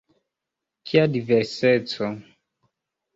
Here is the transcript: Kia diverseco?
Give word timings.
Kia 0.87 1.03
diverseco? 1.13 2.05